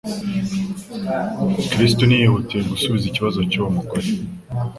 [1.71, 4.07] Kristo ntiyihutiye gusubiza ikibazo cy'uwo mugore.